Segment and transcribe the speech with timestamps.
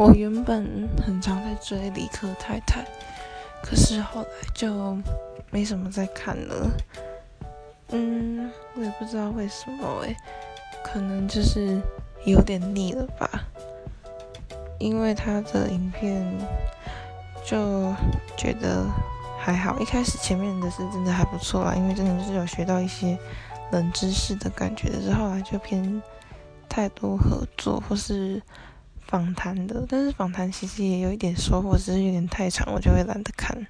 [0.00, 2.82] 我原本很常在追理科太太，
[3.62, 4.96] 可是后来就
[5.50, 6.70] 没什么在看了。
[7.90, 10.16] 嗯，我也不知道为什么诶，
[10.82, 11.78] 可能就是
[12.24, 13.28] 有点腻了吧。
[14.78, 16.26] 因为他的影片
[17.44, 17.94] 就
[18.38, 18.86] 觉得
[19.38, 23.18] 还好，一开始前面的是真的还不错啊，因为真的是有学到一些
[23.70, 26.02] 冷知识的感觉的，是后来就偏
[26.70, 28.40] 太多合作或是。
[29.10, 33.66] 访谈的，但是访谈其实也有一点收获，只是有点太长，我就会懒得看。